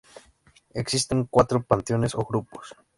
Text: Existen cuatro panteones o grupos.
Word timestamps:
Existen 0.73 1.25
cuatro 1.29 1.61
panteones 1.63 2.15
o 2.15 2.25
grupos. 2.25 2.75